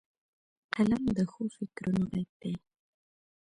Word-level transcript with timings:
قلم 0.73 1.03
د 1.17 1.19
ښو 1.31 1.41
فکرونو 1.55 2.03
غږ 2.11 2.29
دی 2.41 2.53